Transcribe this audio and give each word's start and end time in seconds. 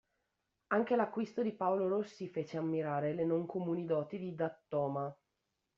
Anche 0.71 0.95
l'acquisto 0.95 1.43
di 1.43 1.51
Paolo 1.53 1.87
Rossi 1.87 2.27
fece 2.27 2.57
ammirare 2.57 3.13
le 3.13 3.23
non 3.23 3.45
comuni 3.45 3.85
doti 3.85 4.17
di 4.17 4.33
D'Attoma. 4.33 5.15